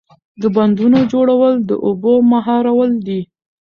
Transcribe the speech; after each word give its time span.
د 0.41 0.43
بندونو 0.55 0.99
جوړول 1.11 1.55
د 1.69 1.71
اوبو 1.85 2.13
مهارول 2.31 2.91
دي. 3.07 3.21